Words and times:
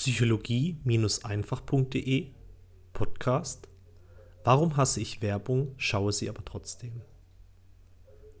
Psychologie-einfach.de 0.00 2.30
Podcast 2.94 3.68
Warum 4.44 4.78
hasse 4.78 5.02
ich 5.02 5.20
Werbung, 5.20 5.74
schaue 5.76 6.14
sie 6.14 6.30
aber 6.30 6.42
trotzdem. 6.42 7.02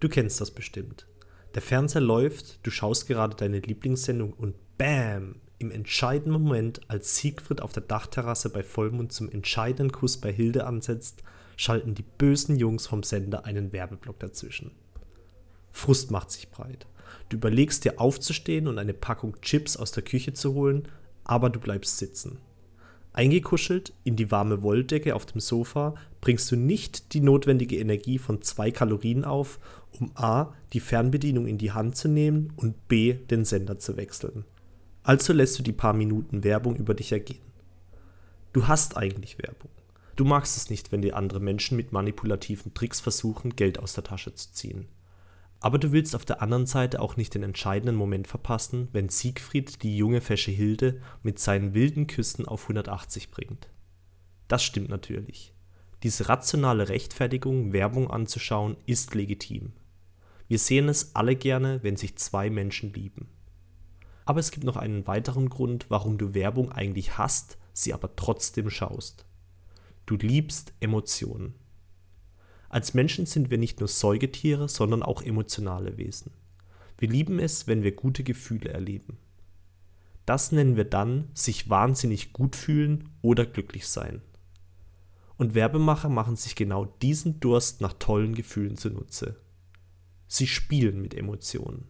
Du 0.00 0.08
kennst 0.08 0.40
das 0.40 0.52
bestimmt. 0.52 1.06
Der 1.54 1.60
Fernseher 1.60 2.00
läuft, 2.00 2.66
du 2.66 2.70
schaust 2.70 3.08
gerade 3.08 3.36
deine 3.36 3.58
Lieblingssendung 3.58 4.32
und 4.32 4.54
BAM! 4.78 5.42
Im 5.58 5.70
entscheidenden 5.70 6.42
Moment, 6.42 6.80
als 6.88 7.16
Siegfried 7.16 7.60
auf 7.60 7.74
der 7.74 7.82
Dachterrasse 7.82 8.48
bei 8.48 8.62
Vollmond 8.62 9.12
zum 9.12 9.30
entscheidenden 9.30 9.92
Kuss 9.92 10.16
bei 10.16 10.32
Hilde 10.32 10.64
ansetzt, 10.64 11.22
schalten 11.58 11.94
die 11.94 12.06
bösen 12.16 12.56
Jungs 12.56 12.86
vom 12.86 13.02
Sender 13.02 13.44
einen 13.44 13.74
Werbeblock 13.74 14.18
dazwischen. 14.18 14.70
Frust 15.72 16.10
macht 16.10 16.30
sich 16.30 16.50
breit. 16.50 16.86
Du 17.28 17.36
überlegst 17.36 17.84
dir 17.84 18.00
aufzustehen 18.00 18.66
und 18.66 18.78
eine 18.78 18.94
Packung 18.94 19.38
Chips 19.42 19.76
aus 19.76 19.92
der 19.92 20.04
Küche 20.04 20.32
zu 20.32 20.54
holen, 20.54 20.88
aber 21.24 21.50
du 21.50 21.60
bleibst 21.60 21.98
sitzen. 21.98 22.38
Eingekuschelt 23.12 23.92
in 24.04 24.14
die 24.16 24.30
warme 24.30 24.62
Wolldecke 24.62 25.14
auf 25.16 25.26
dem 25.26 25.40
Sofa 25.40 25.94
bringst 26.20 26.50
du 26.52 26.56
nicht 26.56 27.12
die 27.12 27.20
notwendige 27.20 27.78
Energie 27.78 28.18
von 28.18 28.42
zwei 28.42 28.70
Kalorien 28.70 29.24
auf, 29.24 29.58
um 29.98 30.12
a. 30.14 30.52
die 30.72 30.80
Fernbedienung 30.80 31.46
in 31.46 31.58
die 31.58 31.72
Hand 31.72 31.96
zu 31.96 32.08
nehmen 32.08 32.52
und 32.56 32.86
b. 32.88 33.14
den 33.14 33.44
Sender 33.44 33.78
zu 33.78 33.96
wechseln. 33.96 34.44
Also 35.02 35.32
lässt 35.32 35.58
du 35.58 35.62
die 35.62 35.72
paar 35.72 35.92
Minuten 35.92 36.44
Werbung 36.44 36.76
über 36.76 36.94
dich 36.94 37.10
ergehen. 37.10 37.42
Du 38.52 38.68
hast 38.68 38.96
eigentlich 38.96 39.38
Werbung. 39.38 39.70
Du 40.14 40.24
magst 40.24 40.56
es 40.56 40.70
nicht, 40.70 40.92
wenn 40.92 41.02
dir 41.02 41.16
andere 41.16 41.40
Menschen 41.40 41.76
mit 41.76 41.92
manipulativen 41.92 42.74
Tricks 42.74 43.00
versuchen, 43.00 43.56
Geld 43.56 43.78
aus 43.78 43.94
der 43.94 44.04
Tasche 44.04 44.34
zu 44.34 44.52
ziehen. 44.52 44.86
Aber 45.60 45.78
du 45.78 45.92
willst 45.92 46.16
auf 46.16 46.24
der 46.24 46.40
anderen 46.40 46.66
Seite 46.66 47.00
auch 47.00 47.16
nicht 47.16 47.34
den 47.34 47.42
entscheidenden 47.42 47.94
Moment 47.94 48.26
verpassen, 48.26 48.88
wenn 48.92 49.10
Siegfried 49.10 49.82
die 49.82 49.96
junge 49.96 50.22
fesche 50.22 50.50
Hilde 50.50 51.02
mit 51.22 51.38
seinen 51.38 51.74
wilden 51.74 52.06
Küssen 52.06 52.46
auf 52.46 52.62
180 52.62 53.30
bringt. 53.30 53.68
Das 54.48 54.62
stimmt 54.62 54.88
natürlich. 54.88 55.54
Diese 56.02 56.30
rationale 56.30 56.88
Rechtfertigung, 56.88 57.74
Werbung 57.74 58.10
anzuschauen, 58.10 58.78
ist 58.86 59.14
legitim. 59.14 59.72
Wir 60.48 60.58
sehen 60.58 60.88
es 60.88 61.14
alle 61.14 61.36
gerne, 61.36 61.82
wenn 61.82 61.96
sich 61.96 62.16
zwei 62.16 62.48
Menschen 62.48 62.92
lieben. 62.94 63.28
Aber 64.24 64.40
es 64.40 64.50
gibt 64.50 64.64
noch 64.64 64.76
einen 64.76 65.06
weiteren 65.06 65.50
Grund, 65.50 65.86
warum 65.90 66.16
du 66.16 66.34
Werbung 66.34 66.72
eigentlich 66.72 67.18
hast, 67.18 67.58
sie 67.74 67.92
aber 67.92 68.16
trotzdem 68.16 68.70
schaust. 68.70 69.26
Du 70.06 70.16
liebst 70.16 70.72
Emotionen. 70.80 71.54
Als 72.70 72.94
Menschen 72.94 73.26
sind 73.26 73.50
wir 73.50 73.58
nicht 73.58 73.80
nur 73.80 73.88
Säugetiere, 73.88 74.68
sondern 74.68 75.02
auch 75.02 75.22
emotionale 75.22 75.98
Wesen. 75.98 76.30
Wir 76.98 77.08
lieben 77.08 77.40
es, 77.40 77.66
wenn 77.66 77.82
wir 77.82 77.92
gute 77.92 78.22
Gefühle 78.22 78.70
erleben. 78.70 79.18
Das 80.24 80.52
nennen 80.52 80.76
wir 80.76 80.84
dann 80.84 81.28
sich 81.34 81.68
wahnsinnig 81.68 82.32
gut 82.32 82.54
fühlen 82.54 83.08
oder 83.22 83.44
glücklich 83.44 83.88
sein. 83.88 84.22
Und 85.36 85.54
Werbemacher 85.54 86.08
machen 86.08 86.36
sich 86.36 86.54
genau 86.54 86.84
diesen 87.02 87.40
Durst 87.40 87.80
nach 87.80 87.94
tollen 87.94 88.36
Gefühlen 88.36 88.76
zunutze. 88.76 89.36
Sie 90.28 90.46
spielen 90.46 91.02
mit 91.02 91.14
Emotionen. 91.14 91.88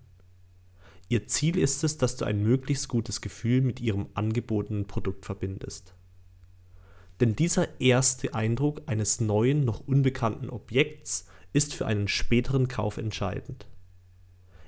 Ihr 1.11 1.27
Ziel 1.27 1.59
ist 1.59 1.85
es, 1.85 1.99
dass 1.99 2.17
du 2.17 2.25
ein 2.25 2.43
möglichst 2.43 2.89
gutes 2.89 3.21
Gefühl 3.21 3.61
mit 3.61 3.81
ihrem 3.81 4.07
angebotenen 4.15 4.87
Produkt 4.87 5.27
verbindest. 5.27 5.93
Denn 7.21 7.37
dieser 7.37 7.81
erste 7.81 8.35
Eindruck 8.35 8.83
eines 8.87 9.21
neuen, 9.21 9.65
noch 9.65 9.81
unbekannten 9.87 10.49
Objekts 10.49 11.27
ist 11.53 11.75
für 11.75 11.87
einen 11.87 12.09
späteren 12.09 12.67
Kauf 12.67 12.97
entscheidend. 12.97 13.67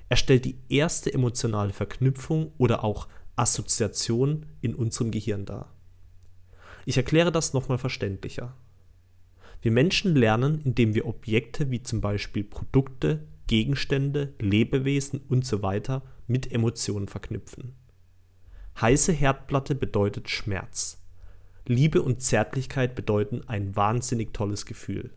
Er 0.09 0.17
stellt 0.17 0.45
die 0.45 0.59
erste 0.69 1.11
emotionale 1.11 1.73
Verknüpfung 1.73 2.53
oder 2.59 2.83
auch 2.83 3.07
Assoziation 3.35 4.45
in 4.61 4.75
unserem 4.75 5.09
Gehirn 5.09 5.45
dar. 5.45 5.73
Ich 6.85 6.97
erkläre 6.97 7.31
das 7.31 7.53
nochmal 7.53 7.79
verständlicher. 7.79 8.55
Wir 9.61 9.71
Menschen 9.71 10.15
lernen, 10.15 10.61
indem 10.63 10.93
wir 10.93 11.07
Objekte 11.07 11.71
wie 11.71 11.81
zum 11.81 12.01
Beispiel 12.01 12.43
Produkte, 12.43 13.25
Gegenstände, 13.47 14.33
Lebewesen 14.39 15.21
usw. 15.29 15.81
So 15.85 16.01
mit 16.27 16.51
Emotionen 16.51 17.07
verknüpfen. 17.07 17.75
Heiße 18.79 19.13
Herdplatte 19.13 19.73
bedeutet 19.73 20.29
Schmerz. 20.29 21.02
Liebe 21.65 22.01
und 22.01 22.21
Zärtlichkeit 22.21 22.95
bedeuten 22.95 23.41
ein 23.47 23.75
wahnsinnig 23.75 24.33
tolles 24.33 24.65
Gefühl. 24.65 25.11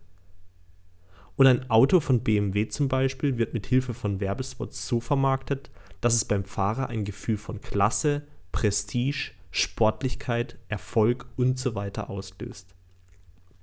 Und 1.37 1.47
ein 1.47 1.71
Auto 1.71 2.01
von 2.01 2.21
BMW 2.21 2.69
zum 2.69 2.89
Beispiel 2.89 3.37
wird 3.37 3.53
mit 3.53 3.67
Hilfe 3.67 3.95
von 3.95 4.21
Werbespots 4.21 4.87
so 4.87 5.01
vermarktet, 5.01 5.71
dass 6.01 6.15
es 6.15 6.25
beim 6.25 6.45
Fahrer 6.45 6.89
ein 6.89 7.05
Gefühl 7.05 7.37
von 7.37 7.61
Klasse, 7.61 8.23
Prestige, 8.53 9.33
Sportlichkeit, 9.51 10.57
Erfolg 10.69 11.27
usw. 11.37 11.91
So 11.95 12.03
auslöst. 12.03 12.75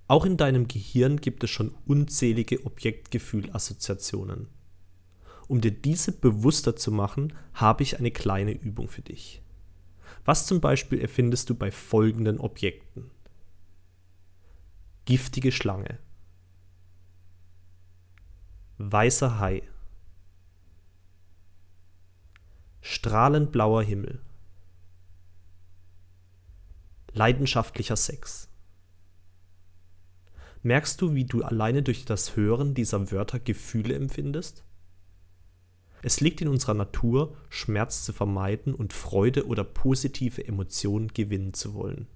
Auch 0.07 0.25
in 0.25 0.37
deinem 0.37 0.67
Gehirn 0.67 1.17
gibt 1.17 1.43
es 1.43 1.49
schon 1.49 1.73
unzählige 1.85 2.65
Objektgefühlassoziationen. 2.65 4.47
Um 5.47 5.61
dir 5.61 5.71
diese 5.71 6.11
bewusster 6.11 6.75
zu 6.75 6.91
machen, 6.91 7.33
habe 7.53 7.83
ich 7.83 7.97
eine 7.97 8.11
kleine 8.11 8.51
Übung 8.51 8.89
für 8.89 9.01
dich. 9.01 9.42
Was 10.25 10.47
zum 10.47 10.61
Beispiel 10.61 10.99
erfindest 11.01 11.49
du 11.49 11.55
bei 11.55 11.71
folgenden 11.71 12.39
Objekten? 12.39 13.11
Giftige 15.05 15.51
Schlange, 15.51 15.99
weißer 18.77 19.39
Hai, 19.39 19.63
strahlend 22.79 23.51
blauer 23.51 23.83
Himmel, 23.83 24.21
leidenschaftlicher 27.11 27.97
Sex. 27.97 28.47
Merkst 30.61 31.01
du, 31.01 31.13
wie 31.13 31.25
du 31.25 31.43
alleine 31.43 31.83
durch 31.83 32.05
das 32.05 32.37
Hören 32.37 32.73
dieser 32.73 33.11
Wörter 33.11 33.39
Gefühle 33.39 33.95
empfindest? 33.95 34.63
Es 36.05 36.19
liegt 36.19 36.41
in 36.41 36.49
unserer 36.49 36.73
Natur, 36.73 37.33
Schmerz 37.49 38.03
zu 38.03 38.11
vermeiden 38.11 38.75
und 38.75 38.91
Freude 38.91 39.47
oder 39.47 39.63
positive 39.63 40.45
Emotionen 40.45 41.07
gewinnen 41.07 41.53
zu 41.53 41.73
wollen. 41.73 42.07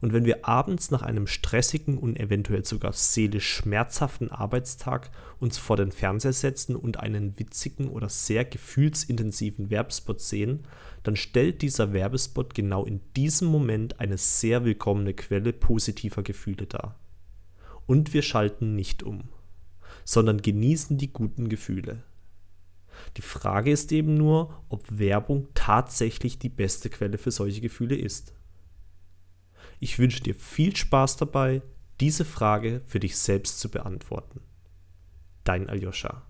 Und 0.00 0.12
wenn 0.12 0.24
wir 0.24 0.46
abends 0.46 0.90
nach 0.90 1.02
einem 1.02 1.28
stressigen 1.28 1.96
und 1.96 2.18
eventuell 2.18 2.64
sogar 2.64 2.92
seelisch 2.92 3.48
schmerzhaften 3.48 4.30
Arbeitstag 4.30 5.10
uns 5.38 5.58
vor 5.58 5.76
den 5.76 5.92
Fernseher 5.92 6.32
setzen 6.32 6.74
und 6.74 6.98
einen 6.98 7.38
witzigen 7.38 7.88
oder 7.88 8.08
sehr 8.08 8.44
gefühlsintensiven 8.44 9.70
Werbespot 9.70 10.20
sehen, 10.20 10.66
dann 11.04 11.14
stellt 11.14 11.62
dieser 11.62 11.92
Werbespot 11.92 12.52
genau 12.52 12.84
in 12.84 13.00
diesem 13.16 13.48
Moment 13.48 14.00
eine 14.00 14.18
sehr 14.18 14.64
willkommene 14.64 15.14
Quelle 15.14 15.52
positiver 15.52 16.24
Gefühle 16.24 16.66
dar. 16.66 16.96
Und 17.86 18.12
wir 18.12 18.22
schalten 18.22 18.74
nicht 18.74 19.04
um, 19.04 19.24
sondern 20.04 20.42
genießen 20.42 20.98
die 20.98 21.12
guten 21.12 21.48
Gefühle. 21.48 22.02
Die 23.16 23.22
Frage 23.22 23.70
ist 23.70 23.92
eben 23.92 24.14
nur, 24.14 24.62
ob 24.68 24.84
Werbung 24.90 25.48
tatsächlich 25.54 26.38
die 26.38 26.48
beste 26.48 26.90
Quelle 26.90 27.18
für 27.18 27.30
solche 27.30 27.60
Gefühle 27.60 27.96
ist. 27.96 28.34
Ich 29.80 29.98
wünsche 29.98 30.22
dir 30.22 30.34
viel 30.34 30.74
Spaß 30.74 31.16
dabei, 31.16 31.62
diese 32.00 32.24
Frage 32.24 32.82
für 32.86 33.00
dich 33.00 33.16
selbst 33.16 33.60
zu 33.60 33.70
beantworten. 33.70 34.40
Dein 35.44 35.68
Aljoscha. 35.68 36.27